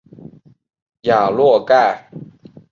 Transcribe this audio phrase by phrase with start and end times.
[1.03, 2.09] 雅洛盖。